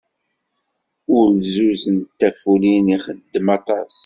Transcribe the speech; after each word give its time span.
Ulzuz 1.17 1.81
n 1.95 1.97
tafulin 2.19 2.87
ixeddem 2.95 3.47
aṭas. 3.57 3.95